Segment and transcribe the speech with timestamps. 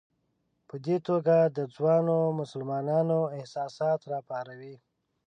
[0.67, 4.75] په دې توګه د ځوانو مسلمانانو احساسات راپاروي.